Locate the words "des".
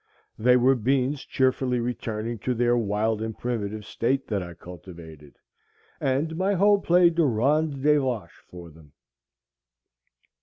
7.75-7.99